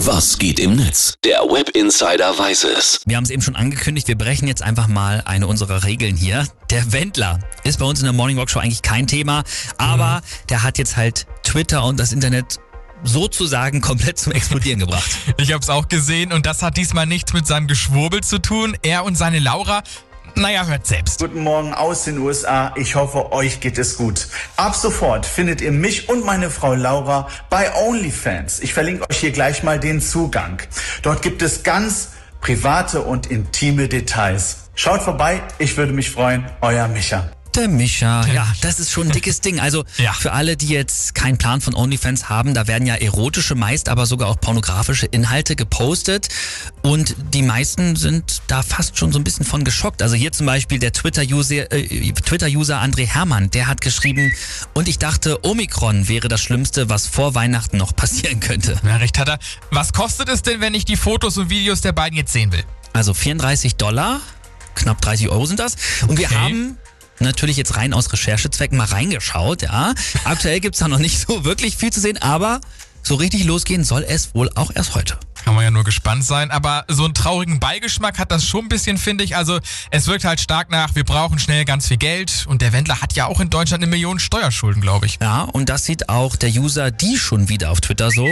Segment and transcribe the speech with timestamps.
[0.00, 1.14] Was geht im Netz?
[1.24, 3.00] Der Web Insider weiß es.
[3.06, 6.46] Wir haben es eben schon angekündigt, wir brechen jetzt einfach mal eine unserer Regeln hier.
[6.70, 9.42] Der Wendler ist bei uns in der Morning Walk Show eigentlich kein Thema,
[9.78, 10.48] aber mhm.
[10.50, 12.60] der hat jetzt halt Twitter und das Internet
[13.04, 15.10] sozusagen komplett zum Explodieren gebracht.
[15.38, 18.76] Ich habe es auch gesehen und das hat diesmal nichts mit seinem Geschwurbel zu tun.
[18.82, 19.82] Er und seine Laura
[20.36, 21.20] naja, hört selbst.
[21.20, 22.72] Guten Morgen aus den USA.
[22.76, 24.28] Ich hoffe, euch geht es gut.
[24.56, 28.60] Ab sofort findet ihr mich und meine Frau Laura bei OnlyFans.
[28.60, 30.62] Ich verlinke euch hier gleich mal den Zugang.
[31.02, 32.10] Dort gibt es ganz
[32.40, 34.68] private und intime Details.
[34.74, 36.44] Schaut vorbei, ich würde mich freuen.
[36.60, 38.26] Euer Micha der Mischa.
[38.26, 39.60] Ja, das ist schon ein dickes Ding.
[39.60, 40.12] Also ja.
[40.12, 44.06] für alle, die jetzt keinen Plan von OnlyFans haben, da werden ja erotische, meist aber
[44.06, 46.28] sogar auch pornografische Inhalte gepostet.
[46.82, 50.02] Und die meisten sind da fast schon so ein bisschen von geschockt.
[50.02, 54.32] Also hier zum Beispiel der Twitter-User äh, Twitter -User André Hermann, der hat geschrieben,
[54.74, 58.78] und ich dachte, Omikron wäre das Schlimmste, was vor Weihnachten noch passieren könnte.
[58.84, 59.38] Ja, recht hat er.
[59.70, 62.64] Was kostet es denn, wenn ich die Fotos und Videos der beiden jetzt sehen will?
[62.92, 64.20] Also 34 Dollar,
[64.74, 65.76] knapp 30 Euro sind das.
[66.06, 66.78] Und wir haben
[67.20, 69.94] natürlich jetzt rein aus Recherchezwecken mal reingeschaut, ja.
[70.24, 72.60] Aktuell gibt's da noch nicht so wirklich viel zu sehen, aber
[73.02, 75.16] so richtig losgehen soll es wohl auch erst heute.
[75.44, 78.68] Kann man ja nur gespannt sein, aber so einen traurigen Beigeschmack hat das schon ein
[78.68, 79.36] bisschen, finde ich.
[79.36, 79.60] Also
[79.92, 83.12] es wirkt halt stark nach, wir brauchen schnell ganz viel Geld und der Wendler hat
[83.12, 85.18] ja auch in Deutschland eine Million Steuerschulden, glaube ich.
[85.22, 88.26] Ja, und das sieht auch der User die schon wieder auf Twitter so.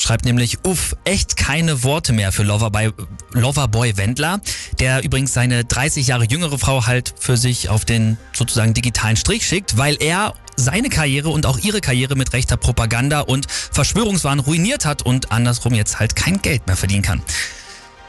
[0.00, 2.90] Schreibt nämlich, uff, echt keine Worte mehr für Loverboy,
[3.32, 4.40] Loverboy Wendler,
[4.78, 9.46] der übrigens seine 30 Jahre jüngere Frau halt für sich auf den sozusagen digitalen Strich
[9.46, 14.86] schickt, weil er seine Karriere und auch ihre Karriere mit rechter Propaganda und Verschwörungswahn ruiniert
[14.86, 17.22] hat und andersrum jetzt halt kein Geld mehr verdienen kann.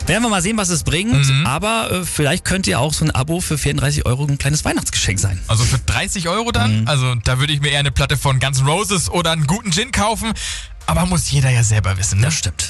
[0.07, 1.27] Werden wir mal sehen, was es bringt.
[1.27, 1.45] Mhm.
[1.45, 5.19] Aber äh, vielleicht könnte ja auch so ein Abo für 34 Euro ein kleines Weihnachtsgeschenk
[5.19, 5.39] sein.
[5.47, 6.81] Also für 30 Euro dann?
[6.81, 6.87] Mhm.
[6.87, 9.91] Also da würde ich mir eher eine Platte von Guns Roses oder einen guten Gin
[9.91, 10.33] kaufen.
[10.85, 12.25] Aber muss jeder ja selber wissen, ne?
[12.25, 12.69] Das stimmt.